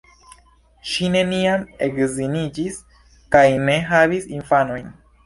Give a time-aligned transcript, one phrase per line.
[0.91, 2.79] Ŝi neniam edziniĝis
[3.37, 4.91] kaj ne havis infanojn.